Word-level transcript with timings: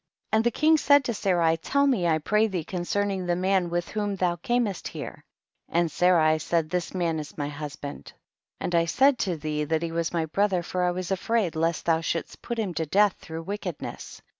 27. 0.31 0.35
And 0.39 0.43
the 0.43 0.59
king 0.59 0.77
said 0.77 1.03
to 1.03 1.13
Sarai, 1.13 1.57
tell 1.57 1.85
me 1.85 2.07
I 2.07 2.17
pray 2.17 2.47
thee 2.47 2.63
concerning 2.63 3.23
the 3.27 3.35
man 3.35 3.69
with 3.69 3.89
whom 3.89 4.15
thou 4.15 4.35
camest 4.37 4.87
here; 4.87 5.23
and 5.69 5.91
Sarai 5.91 6.39
said 6.39 6.71
this 6.71 6.95
man 6.95 7.19
is 7.19 7.37
my 7.37 7.49
hus 7.49 7.75
band, 7.75 8.11
and 8.59 8.73
I 8.73 8.85
said 8.85 9.19
to 9.19 9.37
thee 9.37 9.63
that 9.65 9.83
he 9.83 9.91
was 9.91 10.11
my 10.11 10.25
brother 10.25 10.63
for 10.63 10.83
I 10.85 10.89
was 10.89 11.11
afraid, 11.11 11.55
lest 11.55 11.85
thou 11.85 12.01
shouldst 12.01 12.41
put 12.41 12.57
him 12.57 12.73
to 12.73 12.87
death 12.87 13.13
through 13.19 13.43
wickedness. 13.43 14.23